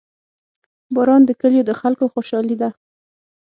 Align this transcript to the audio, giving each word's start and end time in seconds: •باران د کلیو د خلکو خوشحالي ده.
•باران 0.95 1.21
د 1.25 1.31
کلیو 1.41 1.67
د 1.67 1.71
خلکو 1.81 2.05
خوشحالي 2.13 2.55
ده. 2.61 2.69